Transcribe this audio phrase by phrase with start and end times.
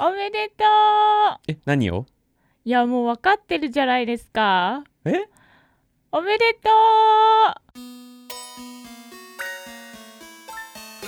[0.00, 1.40] おめでとう。
[1.46, 2.06] え何を？
[2.64, 4.82] いやもう分かってるじゃないですか。
[5.04, 5.28] え？
[6.10, 6.72] おめでとう。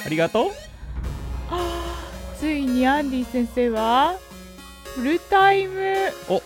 [0.04, 0.50] ありがとう。
[2.38, 4.14] ついにアンディ先生は
[4.94, 5.94] フルタイム。
[6.28, 6.40] お。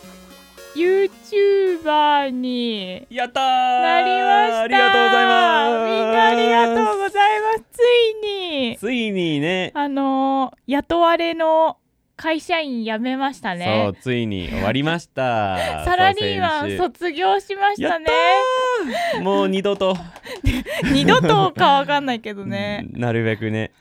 [0.75, 3.07] YouTuber に。
[3.11, 3.43] やったー。
[3.43, 4.61] なりました。
[4.63, 5.71] ありがとうございます。
[5.85, 7.65] みんなありがとうございます。
[7.73, 8.27] つい
[8.71, 8.79] に。
[8.79, 9.73] ついにね。
[9.75, 11.77] あのー雇われの
[12.21, 15.85] 会社員辞めましたそうねついに終わりました。
[15.87, 18.05] サラリーマン卒業しましたね。
[18.05, 19.23] やったー。
[19.23, 19.97] もう二度と。
[20.93, 22.87] 二度とかわかんないけどね。
[22.91, 23.73] なるべくね。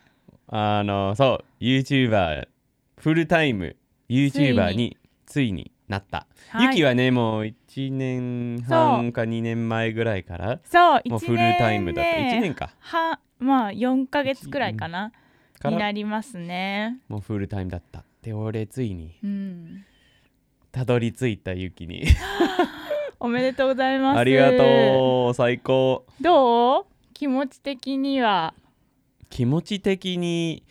[0.48, 2.48] あのそう YouTuber
[2.96, 3.76] フルタイム。
[4.08, 5.74] YouTuber についに。
[5.90, 6.68] なった、はい。
[6.68, 12.12] ゆきはねもう1年半か2年前ぐらいからそうもう1フルタイムだった。
[12.12, 12.70] 年1年か。
[12.80, 15.12] はまあ4ヶ月くらいかな。
[15.66, 17.00] になりますね。
[17.10, 19.86] もうフルタイムだったで俺ついにうん。
[20.72, 22.04] たどり着いたゆきに。
[23.20, 24.18] おめでとうございます。
[24.20, 26.06] ありがとう最高。
[26.22, 26.86] どう？
[27.14, 28.54] 気持ち的には？
[29.30, 30.64] 気持ち的に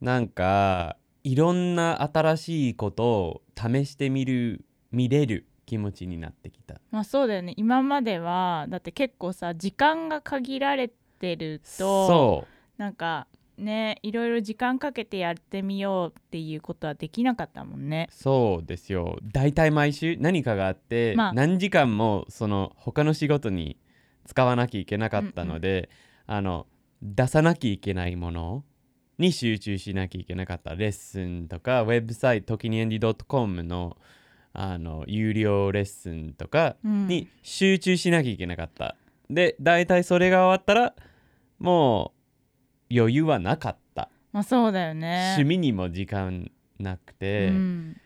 [0.00, 6.80] なんかいろんな新しいことを試してみる見れる気持ちになってきた。
[6.90, 7.54] まあそうだよね。
[7.56, 11.66] 今まではだって結構さ時間が限られてると
[12.06, 12.46] そ
[12.78, 12.80] う。
[12.80, 13.26] なんか
[13.60, 18.08] ねいろいろ時間かけてやってみようっていうことはできなかったもんね。
[18.10, 19.18] そうですよ。
[19.22, 21.32] 大体毎週何かがあって、まあ。
[21.32, 23.76] 何時間もその他の仕事に
[24.26, 25.90] 使わなきゃいけなかったので、
[26.26, 26.66] あの
[27.02, 28.64] 出さなきゃいけないもの
[29.18, 33.96] に集中しなきゃいけなかったレッスンとかウェブサイト時にエンディ .com の
[34.52, 37.06] あの有料レッスンとかうん。
[37.06, 38.96] に集中しなきゃいけなかった、
[39.28, 40.94] で大体それが終わったら
[41.58, 42.19] もう
[42.94, 45.34] 余裕はなかった、まあそうだよね。
[45.36, 47.96] 趣味にも時間なくて、うん。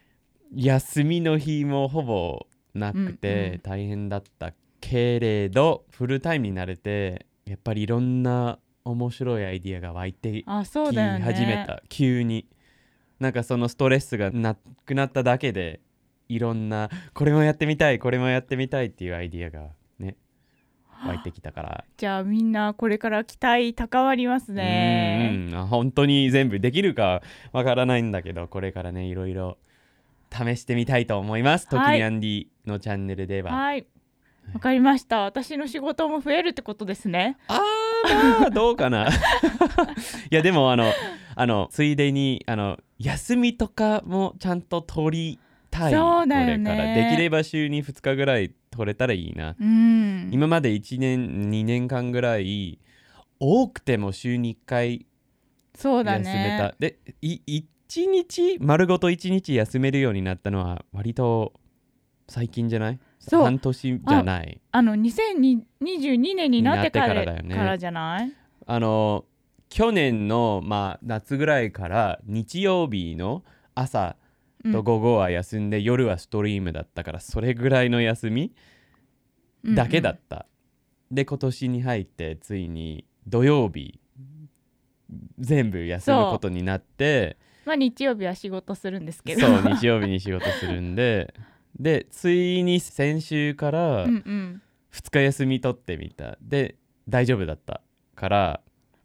[0.54, 12.46] 休みの日もほぼなくうんうんて大変だったけれど、フルタイムになれてやっぱりいろんな面白いアイディアが湧いてき始めた、急に。
[13.20, 15.80] なんかそのストレスがなくなっただけで
[16.28, 19.70] いろんなこれもやってみたいこれもやってみたいっていうアイディアがね
[21.06, 21.84] 湧いてきたから。
[21.96, 25.30] じゃあみんなこれから期待高まりますね。
[25.52, 27.22] うん本当に全部できるか
[27.52, 29.58] わからないんだけどこれからねいろいろ
[30.32, 31.68] 試してみたいと思います。
[31.68, 31.98] 時はい。
[31.98, 33.52] にアンディのチャンネルでは。
[33.54, 33.86] はい。
[34.52, 35.20] わかりました。
[35.20, 37.38] 私の仕事も増えるってことですね。
[37.48, 39.08] あーまあどうかな。
[40.30, 40.92] いやでもあの
[41.34, 45.38] あのついでにあの休みとかもちゃんと取り
[45.74, 45.92] たい。
[45.92, 46.70] そうだよね。
[46.70, 49.56] これからできれば週に2日ぐらい取れたらいいな。
[49.60, 50.30] うん。
[50.32, 52.78] 今まで1年2年間ぐらい
[53.40, 55.06] 多くても週に1回
[55.74, 56.68] そうだ休めた。
[56.68, 56.74] ね。
[56.78, 57.40] でい
[57.88, 61.52] 1日丸ごと1日休めるようになったのは割と
[62.28, 62.98] 最近じゃない？
[63.18, 63.42] そう。
[63.42, 64.60] 半年じゃない？
[64.70, 67.54] あの2022年になってからになってからだよね。
[67.54, 68.32] からじゃない？
[68.66, 69.24] あの
[69.68, 73.42] 去年の、まあ、夏ぐらいから日曜日の
[73.74, 74.16] 朝
[74.72, 78.52] と午後は休んで、夜はストリームだったからそれぐらいの休み
[79.64, 80.46] だけだうんった、
[81.10, 84.00] で今年に入ってついに土曜日
[85.38, 89.40] 全部休むことになってまあ日曜日は仕事するんですけど。
[89.40, 91.34] そう日曜日に仕事するんで。
[91.78, 94.62] でついに先週からうんうん。
[94.92, 96.38] 2日休み取ってみた。
[96.40, 96.76] で
[97.08, 97.80] 大丈夫だった
[98.14, 98.60] から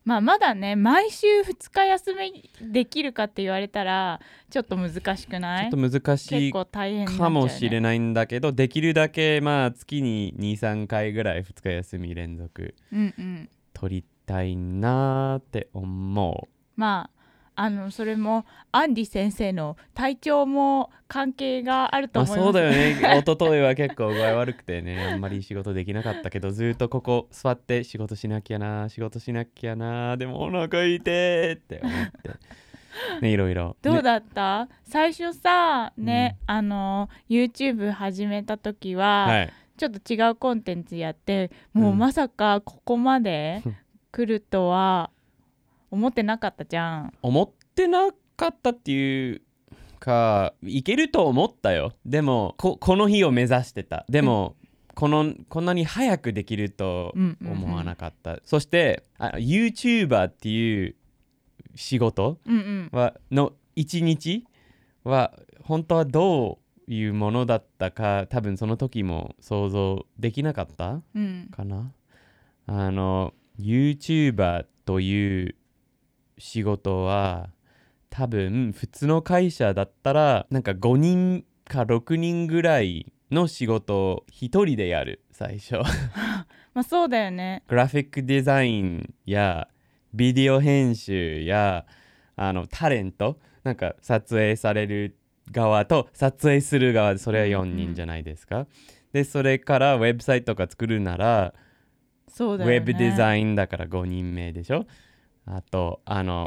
[0.10, 5.66] まあまだね毎週2日休みできるかって言われたらちょっと難しくちない？
[5.66, 13.50] ょっと難しいかもしれないんだけどできるだけまあ月に23回ぐらい2日休み連続うんうん。
[13.74, 16.50] 取りたいなーって思う。
[16.76, 17.19] まあ
[17.62, 23.20] あのそれもアンディ先生の体調も関係があるとまあ思います、そうだよね。
[23.20, 25.10] 一昨日は結構具合悪くてね。
[25.12, 32.30] あんまり仕事できなかったけどずっとここ座って仕事しなきゃな仕事しなきゃなでもお腹痛いって思って。
[33.22, 33.76] ねいろいろ。
[33.84, 33.92] ね。
[33.92, 39.54] どうだった、最初さね、あの YouTube 始めた時は、はい。
[39.76, 43.64] ちょっと違うコンテンツやってもうまさかここまで
[44.14, 45.10] 来るとは
[45.92, 47.14] 思ってなかったじゃん。
[47.22, 49.42] 思ってなかったっていう
[50.00, 51.94] かいけると思ったよ。
[52.06, 54.06] でもここの日を目指してた。
[54.10, 54.56] でも、
[54.96, 57.52] このこんなに早くできるとうんうんうん。
[57.64, 60.96] 思わなかった、そしてあ YouTuber っていう
[61.76, 62.90] 仕事うんうん。
[62.92, 64.46] はの一日
[65.04, 71.50] は本当はどういうものだったか多分その時も想像できなかったうん。
[71.52, 71.92] かな。
[72.66, 75.56] あの YouTuber という
[76.40, 77.50] 仕事は
[78.10, 85.76] 多分普通の会社だったらなんか5人か6人ぐらいの仕事を1人でやる最初。
[86.74, 87.64] まあそうだよね。
[87.68, 89.68] グラフィックデザインや
[90.14, 91.86] ビデオ編集や
[92.36, 95.16] あのタレントなんか撮影される
[95.52, 98.66] 側と撮影する側でそれは4人じゃないですか、
[99.14, 101.54] でそれからウェブサイトとか作るなら
[102.28, 102.78] そうだよね。
[102.78, 104.86] ウェブデザインだから5人目でしょ
[105.46, 106.46] あとあの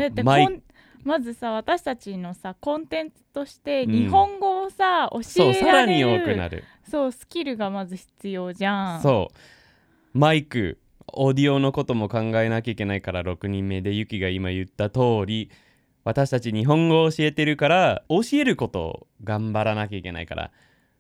[1.05, 3.93] まずさ私たちのさコンテンツとしてうん。
[3.93, 6.65] 日本語をさ、教そうえられさらに多くるなる。
[6.89, 9.03] そうスキルがまず必要じゃん。
[9.03, 10.19] そう。
[10.19, 10.79] マイク
[11.15, 15.51] オーディオのことも考えなきゃいけないから6人目でユキが今言った通り
[16.05, 20.51] 私たち日本語を教えてるから教えることを頑張らなきゃいけないから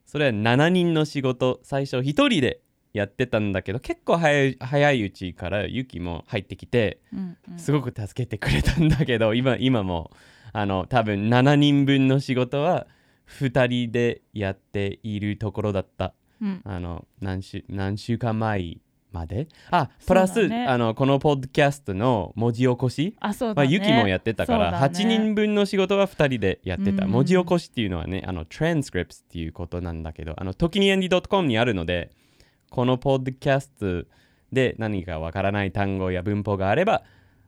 [0.07, 2.62] それは7人の仕事最初1人で
[2.93, 7.59] やってたんだけど結構早い早いうちからユキも入ってきてうんうん。
[7.59, 10.11] すごく助けてくれたんだけど 今今も
[10.53, 12.87] あの多分7人分の仕事は
[13.39, 16.13] 2人でやっているところだった。
[16.41, 16.61] うん。
[16.65, 18.77] あの何週何週間前
[19.11, 19.49] まで？
[19.71, 23.69] あプラス、ねあのこのポッドキャストの文字起こし、まあ、あそうだね。
[23.71, 24.77] ユキもやってたから、ね。
[24.79, 27.11] 8人分の仕事は2人でやってた、うん。
[27.11, 32.11] 文字起こしっていうのはねあの transcripts っていうことなんだけどあの時に andy.com にあるので
[32.73, 34.09] このポッドキャスト
[34.51, 37.03] で何かわからない単語や文法があれば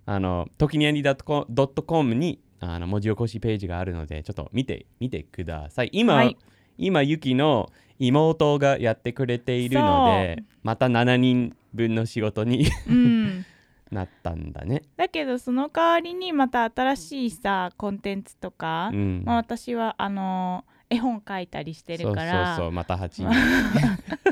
[0.04, 5.90] あの時に andy.com にあの文字起こしページがあるのでちょっと見てみてください。
[5.92, 6.36] 今、はい。
[6.76, 13.46] 今ユキの妹がやってくれているのでまた7人分の仕事にうん。
[13.90, 14.82] なったんだね。
[14.96, 19.22] だけどその代わりにまた新しいさコンテンツとか、うん。
[19.24, 22.46] まあ、私はあの絵本描いたりしてるから。
[22.46, 23.30] そうそうそうまた8人。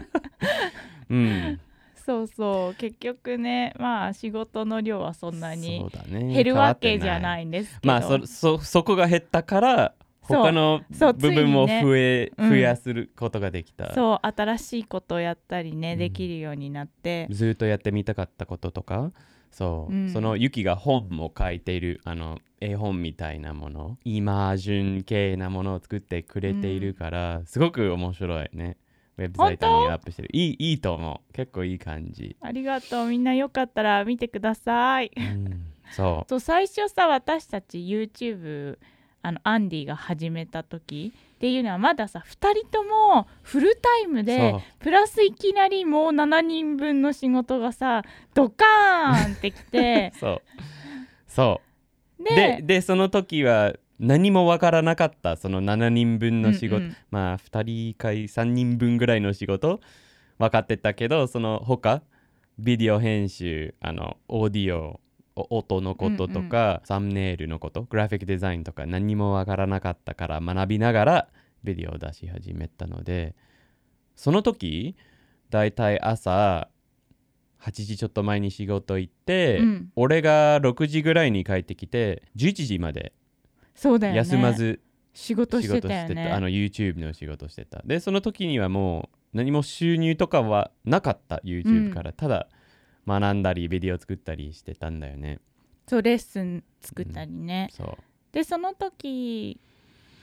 [1.13, 1.61] うん、
[1.95, 2.75] そうそう。
[2.75, 5.87] 結局ねまあ仕事の量はそんなそに
[6.33, 7.21] 減るわけじゃい。
[7.21, 7.93] ないんですけど。
[7.93, 12.49] まあそそそこが減ったから他の部分も増え、うん。
[12.49, 13.93] 増やすることができた。
[13.93, 15.99] そう新しいことをやったりね、うん。
[15.99, 17.27] できるようになって。
[17.31, 19.11] ずっとやってみたかったこととか？
[19.51, 20.09] そう、うん。
[20.09, 28.77] そのユキが本も書いているあの絵本みたいなものイマージュン系なものを作ってくれているから、すごく面白いね
[29.19, 30.29] ウェブサイトにアップしてる。
[30.33, 31.33] いいいいと思う。
[31.33, 33.09] 結構いい感じ、ありがとう。
[33.09, 35.11] みんなよかったら見てください。
[35.17, 38.79] うん、そ そう最初さ私たち YouTube
[39.23, 44.25] あのアンディが始めた時っていうのはまださ2人ともフルタイムう。
[44.25, 48.03] でプラスいきなりもう7人分の仕事がさ
[48.35, 50.13] ドカーンってきて。
[50.19, 50.43] そう。
[51.27, 51.61] そ
[52.21, 52.25] う。
[52.25, 56.97] でででその時は何もわからなかったその7人分の仕事、うんうん。
[57.11, 59.81] まあ2人か3人分ぐらいの仕事。
[60.39, 62.03] 分かってたけどその他
[62.59, 65.01] ビデオ編集あのオーディオ
[65.37, 71.29] お音のこととか、サムネイルのことグラフィックデザインとか何もわからなかったから学びながら
[71.65, 73.35] ビデオを出し始めたので
[74.15, 74.95] その時
[75.49, 76.69] だいたい朝
[77.63, 79.93] 8時ちょっと前に仕事行って、うん。
[79.95, 83.13] 俺が6時ぐらいに帰ってきて11時まで
[83.75, 84.19] そうだよね。
[84.19, 84.81] 休まず
[85.15, 87.83] 仕事仕してたよ事してた、あのね YouTube の仕事してた。
[87.85, 92.49] でその時にはもう何も収入とかはなかった YouTube から、ただ
[93.07, 95.41] 学んだりビデオ作ったりしてたんだよね。
[95.87, 97.97] そうレッスン作ったりね、そう。
[98.33, 99.59] でその時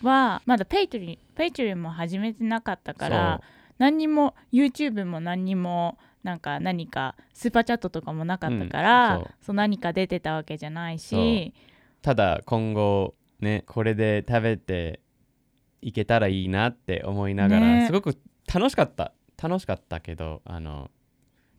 [0.01, 3.41] はまだ Patre Patreon も始めてなかったから
[3.77, 9.25] 何にも YouTube も何にもなんか何かスーパーチャットとかもなかったから、うん。
[9.41, 9.56] そう。
[9.56, 11.53] 何か出てたわけじゃないし。
[12.01, 15.01] ただ今後ねこれで食べて
[15.81, 17.85] いけたらいいなって思いながら、ね。
[17.87, 18.17] すごく
[18.53, 19.13] 楽しかった。
[19.41, 20.91] 楽しかったけどあの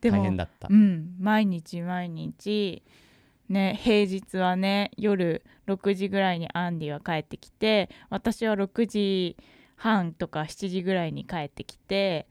[0.01, 0.67] 大変だった。
[0.69, 1.15] うん。
[1.19, 2.83] 毎日毎日
[3.49, 9.37] ね平日はね夜6時ぐらいにアンディは帰ってきて私は6時
[9.75, 12.27] 半とか7時ぐらいに帰ってきて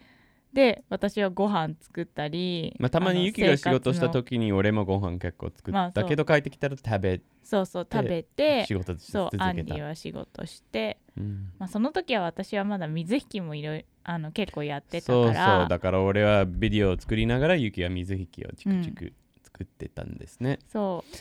[0.52, 11.52] で私はご飯作ったり、まあ、たまにユキが仕事した時に俺もご飯結構作ったけど帰ってきたら食べそうそう食べて仕事しそうアンディは仕事して、うん。
[11.59, 15.59] まあ、その時は私はまだ水引きもいろいろあの結構やってたそうから。
[15.61, 21.16] そうだから俺はビデオを作りながらユキは水引きをチクチク作ってたんですね、そう。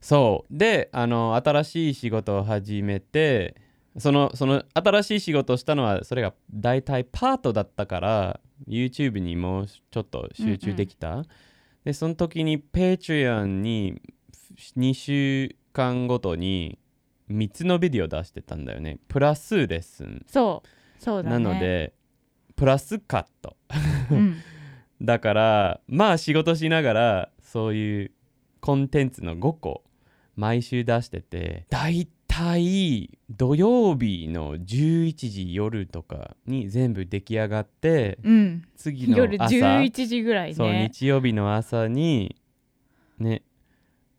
[0.00, 0.56] そう。
[0.56, 3.56] であの新しい仕事を始めて
[3.98, 11.24] そのその新しい仕事をしたのはそれが大体パートだったから YouTube にもうちょっと集中できた、
[11.84, 14.00] でその時に Patreon に
[14.76, 16.78] 2週間ごとに
[17.30, 18.98] 3つのビデオ出してたんだよね。
[19.08, 20.24] プラスレッスン。
[20.28, 21.02] そう。
[21.02, 21.38] そうだね。
[21.38, 21.94] なので
[22.56, 23.56] プラスカット。
[24.10, 24.36] うん、
[25.02, 28.12] だからまあ仕事しながらそういう
[28.60, 29.84] コンテンツの5個
[30.36, 38.64] 毎週出しててだいた体土曜日の11時夜とかに全部出来上がってうん。
[38.74, 42.34] 次の夜朝11時ぐらいそうね日曜日の朝に
[43.20, 43.42] ね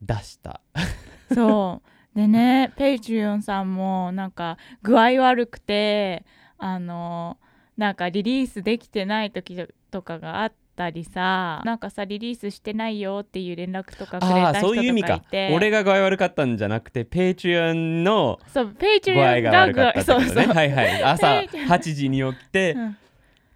[0.01, 0.61] 出した。
[1.35, 2.17] そう。
[2.17, 6.23] でねペイチュリオンさんもなんか具合悪くて
[6.57, 7.37] あの
[7.75, 9.57] なんかリリースできてない時
[9.91, 15.19] とかがあったりさなんかさリリースしてないよっていう連絡とかくれああーた人とかいそういう意味か。
[15.19, 20.25] て俺が具合悪かったんじゃなくてペイチュアンのそうペイチュリ具合オンがが悪かったってことね。
[20.27, 20.53] そうそう。
[20.53, 21.03] はいはい。
[21.03, 22.97] 朝ペイチュ8時に起きて、うん。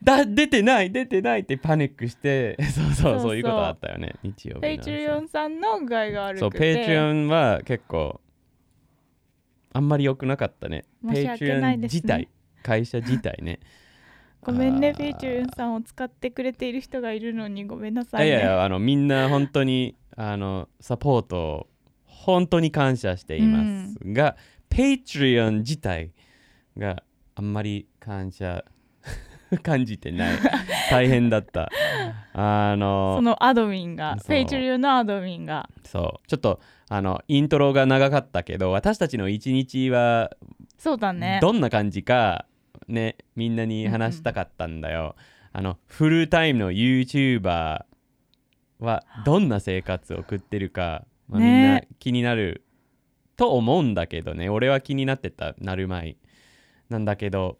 [0.01, 6.39] だ出てない出てないってパニックして そうそうそういうことあったよね日曜日ペイチュリオンさんの具合が悪くて。
[6.39, 8.21] そうペイチュアンは結構
[9.73, 10.85] あんまり良くなかったね。
[11.11, 11.99] ペイチュアないですね。
[11.99, 12.27] ン自体
[12.63, 13.59] 会社自体ね
[14.41, 15.17] ごめんねあー。
[15.17, 18.27] チュリオンさんを使ってくれている人がいるのにごめんなさいね。
[18.27, 21.67] いやいやあのみんな本当にあのサポートを
[22.05, 24.35] 本当に感謝していますが、
[24.69, 26.11] ペイチュアン自体
[26.77, 27.03] が
[27.35, 28.63] あんまり感謝
[29.63, 30.37] 感じてない。
[30.91, 31.69] 大変だった。
[32.33, 35.69] あのそのアドミンがペイチュリオンのアドミンが。
[35.83, 36.27] そう。
[36.27, 40.31] ちょっとあのイントロが長かったけど私たちの一日は
[40.77, 41.39] そうだね。
[41.41, 42.45] どんな感じか
[42.89, 45.15] ねみんなに話したかったんだよ、
[45.53, 47.85] あのフルタイムの YouTuber
[48.79, 51.45] はどんな生活を送ってるか、まあね。
[51.45, 52.63] みんな気になる
[53.35, 54.49] と思うんだけどね。
[54.49, 56.17] 俺は気になってたなる前。
[56.89, 57.57] なんだけど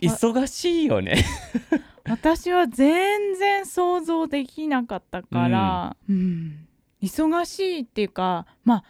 [0.00, 1.16] 忙しいよね。
[2.04, 6.66] 私は全然想像できなかったから、うん。
[7.00, 8.84] 忙しいっていうかまあ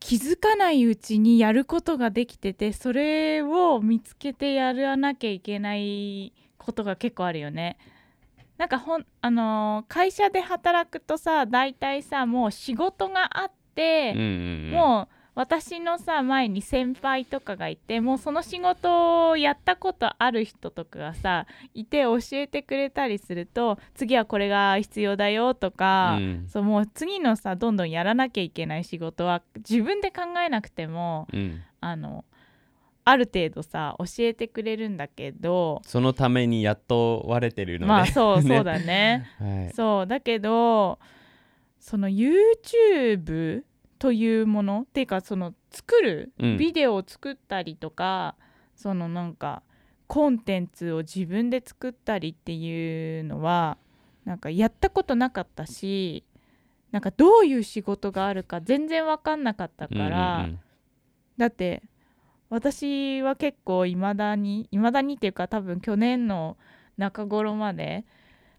[0.00, 7.78] 気づかないうちにやることができててそれを見つけてやらなきゃいけないことが結構あるよね。
[8.56, 26.48] なんかほん、あのー会社で働くとさ大体さもう仕事があって、うんうんうんもう私のさ前に先輩とかがいてもうその仕事をやったことある人とかがさいて教えてくれたりすると次はこれが必要だよとか、うん。
[26.48, 31.62] そうもう次のさどんどんやらなきゃいけない仕事は自分で考えなくてもうん。
[31.80, 32.24] あの
[33.04, 37.86] ある程度さ教えてくれるんだけどそのために雇われてるので。
[37.86, 38.56] まあそう ね。
[38.56, 39.26] そうだね。
[39.38, 39.72] はい。
[39.72, 40.98] そうだけど
[41.78, 43.62] その YouTube
[43.98, 46.58] というものっていうかその作る、うん。
[46.58, 48.36] ビデオを作ったりとか
[48.76, 49.62] そのなんか
[50.06, 53.78] コンテンツを自分で作ったりっていうのは
[54.24, 56.24] なんかやったことなかったし
[56.90, 60.60] なんかどういう仕事があるか全然分かんなかったから、うんうんうん。
[61.36, 61.82] だって
[62.50, 66.56] 私は結構いまだにいまだにっていうか多分去年の
[66.96, 68.06] 中頃まで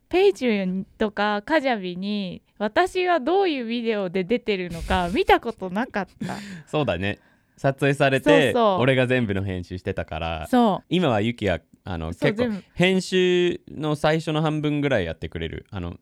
[0.10, 6.36] ペイチューンとかカジャビに私がどういうビデオで出てるのか見たことなかった。
[6.68, 7.20] そうだね。
[7.58, 15.66] 撮影されて俺が全部の編集してたからそ今はユキはあの結構編集の最初の半分ぐらいやってくれる。
[15.72, 15.98] あの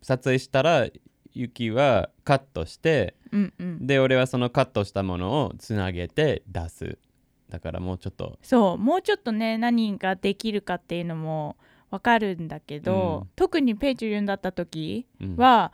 [0.00, 0.86] 撮影したら
[1.32, 3.86] ユキはカットしてううんうん。
[3.86, 6.98] で俺はそのカットしたものをつなげて出す。
[7.48, 8.38] だからもうちょっと。
[8.42, 8.78] そう。
[8.78, 11.56] もうちょっとね何ができるかっていうのも
[11.90, 13.30] わかるんだけど、うん。
[13.36, 15.36] 特に Patreon だった時うん。
[15.36, 15.72] は、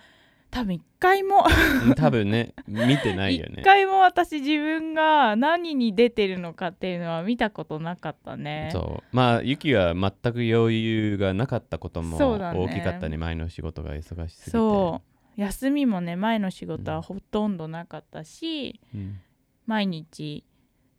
[0.53, 1.47] 多分一回も。
[1.87, 2.55] うん多分ね。
[2.69, 8.69] 見てないよ一ね回も私自分が何に出てるのかっていうのは見たことなかったね。
[8.71, 9.17] そう。
[9.17, 13.17] まあユキは全く余裕がなかったことも大きかったね。
[13.17, 14.51] 前の仕事が忙しすぎて。
[14.51, 15.01] そ
[15.39, 15.41] う。
[15.41, 19.21] 休みもね前の仕事はほとんどなかったし、うん。
[19.65, 20.45] 毎日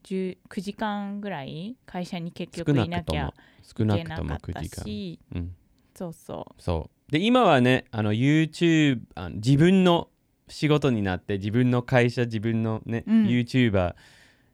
[0.06, 3.32] 10 9時間ぐらい会社に結少局ないなきゃ
[3.62, 4.84] 少ないけなくとも9かった時間。
[4.84, 5.56] しうん。
[5.96, 10.10] そうそそうで今はねあの YouTube あの自分の
[10.48, 13.26] 仕事になって自分の会社自分のね、うん。
[13.26, 13.96] YouTuber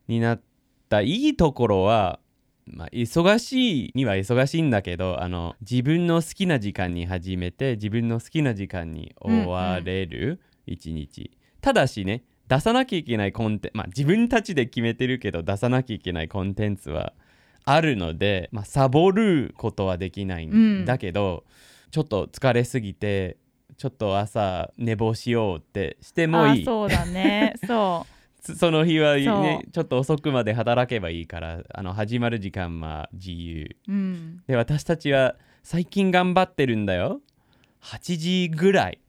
[0.07, 0.41] になっ
[0.87, 2.19] たいいところは
[2.71, 17.13] まあ、忙しいには忙しいんだけどあの自分の好きな時間に始めて自分の好きな時間に終われる一日、ただしね出さなきゃいけないコンテンツまあ自分たちで決めてるけど出さなきゃいけないコンテンツは
[17.65, 21.45] あるので、まあ、サボることはできないんだけど、
[21.91, 23.37] ちょっと疲れすぎて
[23.77, 26.61] ちょっと朝寝坊しようってしてうもいい。
[26.63, 27.55] あそうだね。
[27.65, 28.05] そ
[28.41, 33.75] つ その日はねちょっと遅くまで働けばいいからあの始まる時間は自由。
[33.87, 34.43] ううん。
[34.47, 37.21] で私たちは最近頑張ってるんだよ。
[37.81, 38.99] 8時ぐらい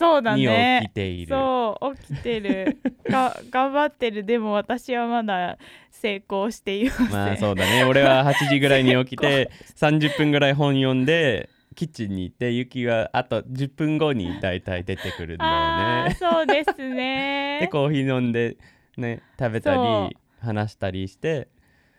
[0.00, 2.78] そうだに起ねきている、そう起きてる。
[3.04, 4.24] が 頑張ってる。
[4.24, 5.58] でも私はまだ
[5.90, 7.84] 成功していません、まあそうだね。
[7.84, 16.16] 俺は8時ぐらいに起きて 30分ぐらい本読んでキッチンに行って雪はあと10分後にだいたい出てくるんだよね。
[16.18, 18.56] そうです でねコーヒー飲んで
[18.96, 21.48] ね食べたり話したりして。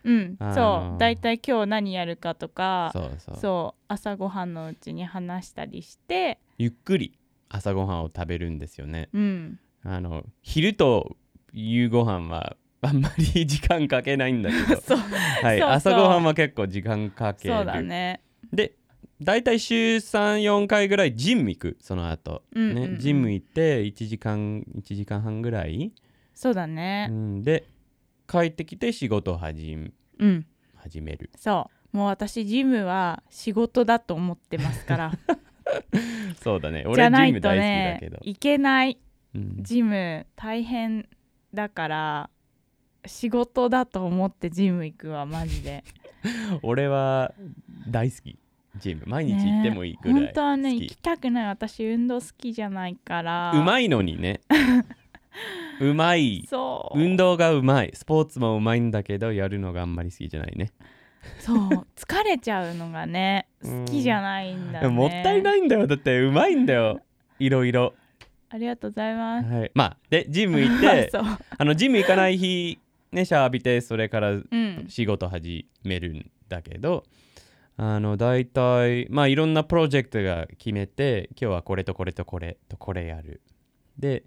[0.04, 1.00] うんそう。
[1.00, 2.92] だいたい今日何やるかとか
[3.40, 6.40] そう朝ごはんのうちに話したりして。
[6.58, 7.18] ゆっくり
[7.50, 9.10] 朝ごはんを食べるんですよね。
[9.14, 9.60] うん。
[9.84, 11.16] あの昼と
[11.54, 14.98] 夕ごはんは あんまり時間かけないんだけど。
[15.44, 17.56] はい朝ごはんは結構時間かける。
[17.56, 18.22] そうだね。
[18.52, 18.74] で
[19.22, 22.92] 大体週34回ぐらいジム行くその後、うんうんうん。
[22.94, 25.92] ねジム行って1時間1時間半ぐらい、
[26.34, 27.66] そうだうねん、で
[28.28, 30.46] 帰ってきて仕事を始めうん。
[30.76, 31.30] 始める。
[31.38, 31.98] そう。
[31.98, 35.12] もう私ジムは仕事だと思ってますから。
[36.42, 36.82] そうだね。
[36.82, 38.98] じゃ俺ないとジム大好きだねけど、いけない
[39.36, 39.56] うん。
[39.62, 41.08] ジム大変
[41.54, 42.30] だから
[43.06, 45.84] 仕事だと思ってジム行くわマジで。
[46.64, 47.34] 俺は
[47.88, 48.38] 大好き
[48.78, 51.46] ジム毎日行ってもいいぐらいね本当はね行きたくない。
[51.48, 53.52] 私運動好きじゃないから。
[53.54, 54.42] うまいのにね。
[55.82, 56.46] うまい。
[56.50, 57.00] そう。
[57.00, 57.92] 運動がうまい。
[57.94, 60.72] スポーツもうまいんだけどやるのがあんまり好きじゃないね。
[61.40, 61.58] そう。
[61.96, 64.82] 疲れちゃうのがねうん好きじゃないんだね。
[64.82, 65.88] でももったいないんだよ。
[65.88, 67.02] だってうまいんだよ。
[67.40, 67.94] いろいろ。
[68.50, 69.50] ありがとうございます。
[69.50, 71.12] はい、まあでジム行って
[71.58, 72.80] あのジム行かない日
[73.12, 74.86] ねシャワー浴びてそれからうん。
[74.90, 77.06] 仕事始めるんだけど
[77.78, 83.42] あの大体まあいろんなプロジェクトが決めて今日はこれとこれとこれとこれやる。
[83.98, 84.24] で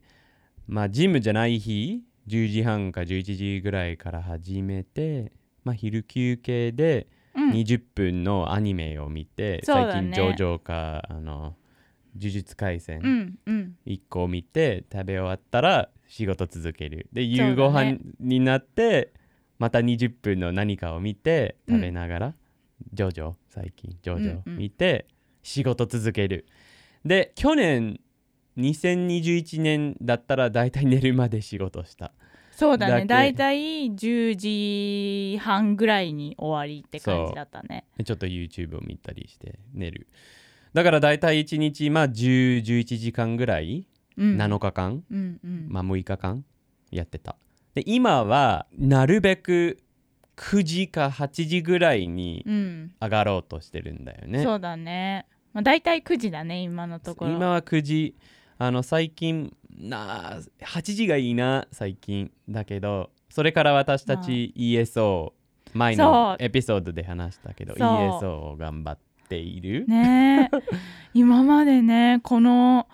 [0.67, 5.33] まあジムじゃない日10時半か11時ぐらいから始めて
[5.63, 7.51] まあ昼休憩でうん。
[7.51, 9.93] 20分のアニメを見て、そうだね。
[9.93, 11.57] 最近ジョジョかあの
[12.17, 13.77] 呪術廻戦、うんうん。
[13.87, 17.09] 1個見て食べ終わったら仕事続ける。
[17.13, 19.13] で夕ご飯になって
[19.59, 22.35] また20分の何かを見て食べながら、
[22.93, 25.07] ジョジョ最近ジョジョ見て
[25.43, 26.47] 仕事続ける。
[27.05, 28.01] で去年
[28.59, 32.13] 2021年だったら大体寝るまで仕事した。
[32.53, 33.05] そうだね。
[33.05, 37.85] だいたい10時半ぐらいに終わりって感じだったね。
[37.99, 40.07] でちょっと YouTube を見たりして寝る。
[40.73, 44.37] だから大体1日まあ1011時間ぐらい、うん。
[44.37, 45.67] 7日間うんうん。
[45.69, 46.45] まあ、6日間
[46.91, 47.37] やってた。
[47.75, 49.79] で今はなるべく
[50.37, 52.93] 9時か8時ぐらいにうん。
[53.01, 55.27] 上がろうとしてるんだよね、そうだね。
[55.53, 57.33] まあだいたい9時だね今のところ。
[57.33, 58.15] 今は9時。
[58.57, 63.11] あの最近なあ8時がいいな最近だけど。
[63.31, 65.35] それから私たち ESO
[65.73, 70.57] 前のエピソードで話したけど ESO を頑張っている、ねえ。
[71.15, 72.87] 今までねこの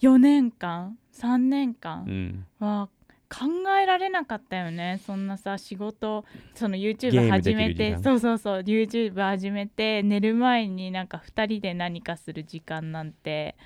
[0.00, 2.88] 4年間3年う間ん、は
[3.30, 3.46] 考
[3.80, 5.00] えられなかったよね。
[5.06, 13.56] そんなさ仕事その YouTube ム始めてそうそうそう YouTube 始めて寝る前になんか2人で何かする時間なんて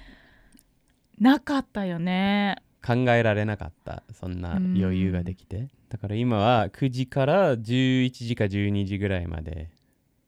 [1.19, 2.57] なかったよね。
[2.85, 4.03] 考えられなかった。
[4.13, 5.69] そんな余裕ができて。
[5.89, 9.71] だから今は9時から11時か12時ぐらいまで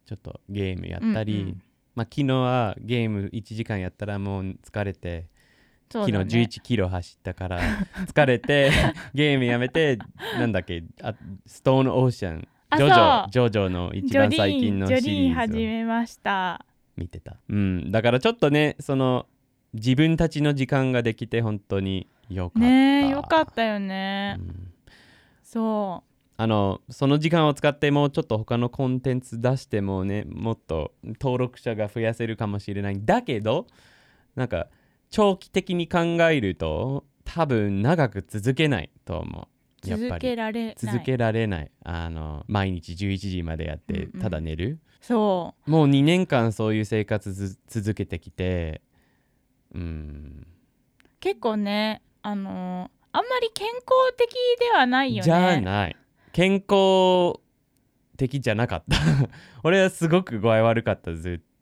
[0.07, 1.63] ちょっとゲームやったり、うんうん。
[1.97, 5.27] まあ、昨日はゲーム1時間やったらもう疲れて、
[5.91, 7.61] 昨日11キロ走ったから
[8.07, 8.71] 疲れて
[9.15, 9.99] ゲームやめて
[10.39, 11.15] なんだっけあ
[11.47, 16.65] ストーンオーシャンあジョジョジョジョの一番最近のーンジョリーン始めました。
[16.97, 19.27] 見てた、うん、だからちょっとねその
[19.73, 22.59] 自分たちの時間ができて本当によかった。
[22.61, 24.73] ねえよかったよね、うん。
[25.43, 26.05] そ
[26.37, 33.05] あのその時間を使ってもうちょっと他のコンテンツ出してもねもっと登録者が増やせるかもしれない。
[33.05, 33.67] だけど
[34.35, 34.67] なんか
[35.15, 39.49] 長期的に考えると多分長く続けないと思
[39.85, 39.87] う。
[39.87, 40.75] うやっぱ続けりられない。
[40.77, 41.71] 続けられない。
[41.85, 44.21] あの毎日11時までやってうんうん。
[44.21, 48.81] ただ寝る、そもう2年間そういう生活ず続けてきて
[49.73, 50.45] うん。
[50.45, 50.47] う
[51.21, 53.85] 結構ねあのーあんまり健康
[54.17, 55.23] 的ではないよね。
[55.23, 55.97] じゃない。
[56.33, 57.39] 健康
[58.17, 58.97] 的じゃなかった。
[59.63, 61.54] 俺はすごく具合悪かったずっと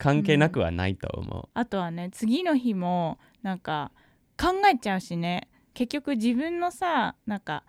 [0.00, 3.92] 関係なくはないと思あとはね次の日もなんか
[4.40, 5.48] 考えちゃうしね。
[5.74, 7.64] 結局自分のさなんか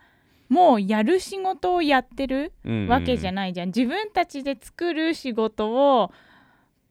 [0.48, 2.88] もうやる仕事をやってるう、うんうん。
[2.88, 6.12] わけじゃないじゃん、自分たちで作る仕事を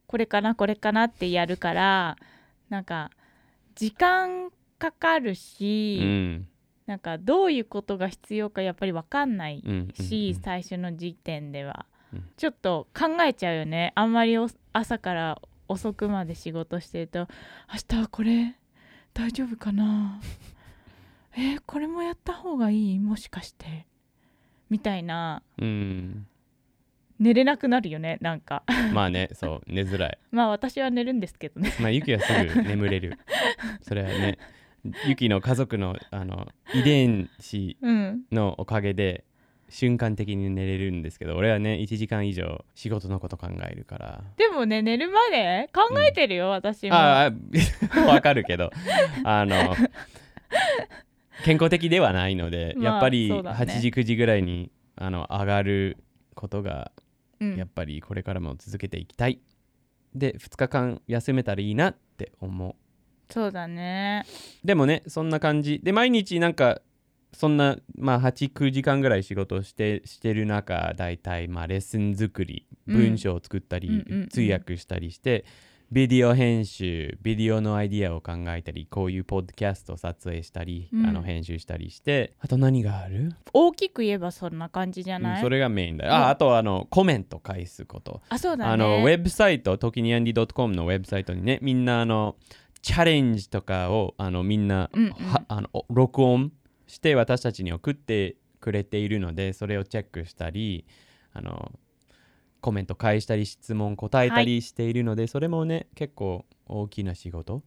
[0.07, 2.17] これかなこれかなってやるから
[2.69, 3.11] なんか
[3.75, 6.49] 時間かかるし、うん。
[6.87, 10.43] なんかどういうことが必要かやっぱり分かんないうんうんし、うん。
[10.43, 11.90] 最初の時点では、うん
[12.37, 13.93] ちょっと考えちゃうよね。
[13.95, 17.29] あんまりお朝から遅くまで仕事してると
[17.73, 18.57] 明日はこれ
[19.15, 20.21] 大丈夫かな
[21.37, 23.87] えーこれもやった方がいいもしかして
[24.69, 25.43] みたいな。
[25.59, 26.27] うん。
[27.19, 28.63] 寝れなくなるよねなんか。
[28.93, 30.19] まあねそう寝づらい。
[30.33, 31.73] まあ私は寝るんですけどね。
[31.81, 33.19] まあゆきはすぐ眠れる。
[33.83, 34.39] それはね
[35.07, 38.23] ユキの家族のあの遺伝子うん。
[38.33, 39.25] のおかげで
[39.71, 44.25] 瞬間的に寝れるんですけど俺はね1時間以上仕事のこと考えるから。
[44.37, 46.95] でもね寝るまで考えてるよ、私も。
[46.95, 47.33] ああ
[48.07, 48.71] わかるけど。
[49.25, 49.75] あの
[51.45, 53.57] 健康的ではないので、まあやっぱりそうだね。
[53.59, 55.97] 8時9時ぐらいにあの上がる
[56.35, 56.93] ことが
[57.41, 57.57] うん。
[57.57, 59.41] やっぱりこれからも続けていきたい、
[60.15, 62.75] で2日間休めたらいいなって思う。
[63.33, 64.25] そうだね。
[64.65, 65.81] でもねそんな感じ。
[65.83, 66.83] で毎日なんか
[67.33, 72.97] そんなまあ89時間ぐらい仕事をしてしてる中だいたいまあレッスン作りうん。
[72.97, 75.45] 文章を作ったり、うん通訳したりして
[75.93, 81.07] ビデオ編集ビデオのアイディアを考えたりこういうポッドキャストを撮影したり、うん。
[81.07, 82.35] あの編集したりして。
[82.39, 86.11] あと何がある、大きく言えばそんな感じじゃない、うんそれがメインだよ。
[86.11, 88.23] うんああとあのコメント返すこと。
[88.29, 88.71] あそうだね。
[88.71, 92.37] あのウェブサイト、トキニアンディ .com のウェブサイトにね、みんなあの
[92.83, 95.11] チャレンジとかをあのみんな、うんうん。
[95.11, 96.53] はあのお録音
[96.91, 100.85] して私たちに送ってくれているので、それをチェックしたり、
[101.33, 101.73] あの
[102.61, 107.63] コメント返したり、質問答えたりしているので、それもね、結構大きな仕事。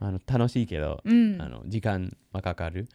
[0.00, 1.40] あの楽しいけど、うん。
[1.40, 2.88] あの時間はかかる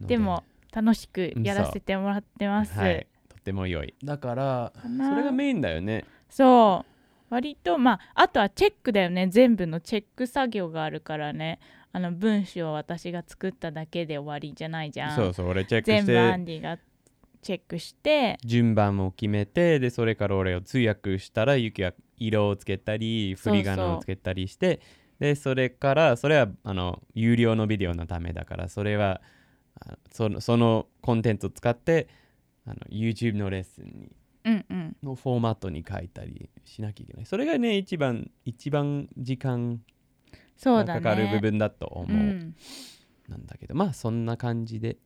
[0.00, 0.06] の。
[0.06, 0.18] で。
[0.18, 3.94] も楽しくやらせてもらってます、はい、とっても良い。
[4.04, 6.04] だから、それがメインだよね。
[6.28, 6.96] そう。
[7.30, 9.26] 割とまああとはチェックだよね。
[9.28, 11.58] 全部のチェック作業があるからね
[11.92, 15.16] あの文章を私が作っただけで終わりじゃないじゃん。
[15.16, 16.78] そうそう、俺チェック全部アしてンディが
[17.42, 18.38] チェックして。
[18.44, 24.80] 順番を決めてでそれから俺を通訳したらユキは色をつけたり振り仮名をつけたりして
[25.18, 29.20] でそれからそれはあの有料のビデオのためだからそれは
[29.80, 32.08] あそのそのコンテンツを使って
[32.66, 34.12] あの YouTube のレッスンに
[34.46, 34.96] うんうん。
[35.02, 37.26] のフォーマットに書いたりしなきゃいけない。
[37.26, 39.80] それがね一番一番時間
[40.56, 41.00] そうだね。
[41.00, 42.16] がかかる部分だと思う。
[42.16, 42.54] うん。
[43.28, 44.96] なんだけど、まあそんな感じで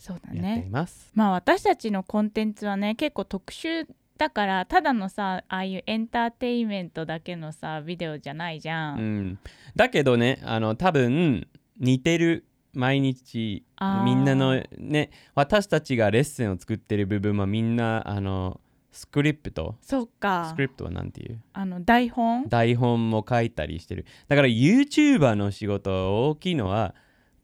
[0.00, 9.38] そうだやってねいます、まあ私たちのコンテンツはね結構特殊だからただのさああいうエンターテインメントだけのさビデオじゃないじゃん、うん、
[9.76, 11.46] だけどねあの多分
[11.78, 13.64] 似てる毎日
[14.04, 18.60] みんなのね私たちがレッスンを作ってる部分はみんなあの
[18.92, 19.76] スクリプト？
[19.82, 20.46] そっか。
[20.50, 21.38] スクリプトはなんていう？
[21.52, 22.48] あの台本？
[22.48, 24.04] 台本も書いたりしてる。
[24.28, 26.94] だから YouTuber の仕事大きいのは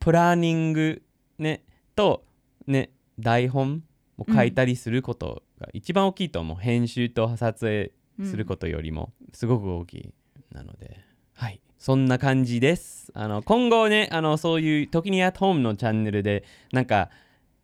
[0.00, 1.02] プラーニング
[1.38, 1.62] ね
[1.94, 2.24] と
[2.66, 3.82] ね台本
[4.18, 7.92] を書いたりすることが一番大きいと思う、編集と撮影
[8.28, 10.14] することよりもすごく大きい
[10.52, 10.98] なので、
[11.34, 11.60] はい。
[11.78, 13.12] そんな感じです。
[13.14, 17.10] あの今後ねあのそういう時にアットホームのチャンネルでなんか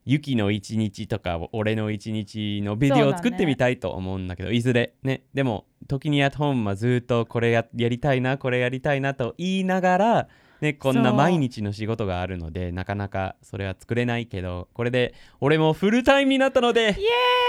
[0.05, 5.25] ユキの一日とか俺の一日のビデオを作ってみたいと思うんだけどいずれね。
[5.35, 10.29] でも時にアットホームはずっとこれややりたいなこれやりたいなと言いながら
[10.63, 16.97] ね、こんな毎日の仕事があるのでなかなかそれは作れないけどこれで俺もフルタイムになったので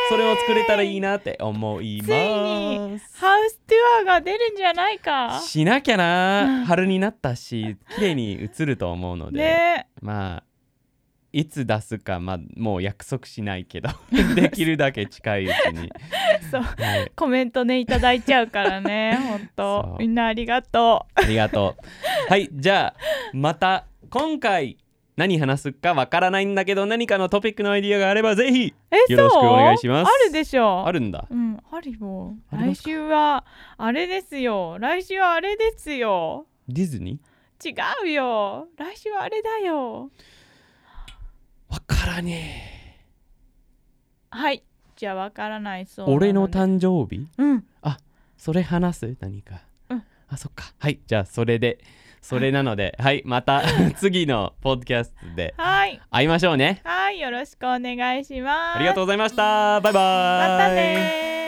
[0.09, 2.09] それを作れたらいいなって思います。
[2.09, 5.39] ついにハウストゥアーが出るんじゃないか。
[5.45, 6.65] しなきゃな。
[6.65, 9.87] 春になったし綺麗に映ると思うので、ね。
[10.01, 10.43] まあ
[11.33, 13.89] いつ出すか、まあ、もう約束しないけど
[14.35, 15.91] できるだけ近いうちに、
[16.51, 16.61] そう。
[16.61, 19.97] はい、コメントねいただいちゃうからね 本そ当う。
[19.99, 21.75] みんなありがとありがと
[22.27, 22.29] う。
[22.29, 22.99] はいじゃあ
[23.33, 24.77] また今回
[25.17, 28.73] 何話すかわからないんだけど何かのトピックのアイディアがあればぜひ
[29.09, 30.11] よろしくお願いします。
[30.11, 31.25] あるでしょあるんだ。
[31.31, 32.35] うんあるよ。
[32.51, 33.43] 来週は
[33.77, 34.77] あれですよ。
[34.79, 36.45] 来週はあれですよ。
[36.67, 37.19] ディズニ
[37.63, 37.73] 違
[38.05, 38.67] うよ。
[38.77, 40.11] 来週はあれだよ。
[40.11, 40.32] ー
[41.73, 42.99] わからね
[44.29, 44.63] はい。
[44.95, 47.27] じゃあわからないそうえなで俺の誕生日？
[47.37, 47.63] うん。
[48.37, 49.15] それ話す？
[49.21, 50.03] 何か、うん。
[50.27, 50.73] あそっか。
[50.77, 50.99] はい。
[51.07, 51.79] じゃあそれで
[52.21, 53.23] それなのではい。
[53.25, 53.63] また
[53.97, 55.99] 次のポッドキャストではい。
[56.11, 56.81] 会いましょうね。
[56.83, 57.19] はい。
[57.19, 58.77] よろしくお願いします。
[58.77, 59.79] ありがとうございました。
[59.81, 60.03] バイバイ。
[60.49, 61.42] またね